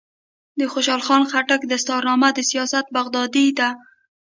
[0.59, 3.69] د خوشحال خان خټک دستارنامه د سیاست بغدادي ده.